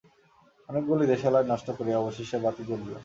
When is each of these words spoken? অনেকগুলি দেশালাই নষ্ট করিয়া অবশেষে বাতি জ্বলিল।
অনেকগুলি 0.69 1.03
দেশালাই 1.13 1.45
নষ্ট 1.51 1.67
করিয়া 1.77 1.97
অবশেষে 1.99 2.37
বাতি 2.43 2.63
জ্বলিল। 2.69 2.91